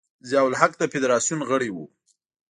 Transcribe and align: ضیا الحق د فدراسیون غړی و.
ضیا 0.29 0.41
الحق 0.47 0.73
د 0.77 0.83
فدراسیون 0.93 1.41
غړی 1.49 1.69
و. 1.73 1.77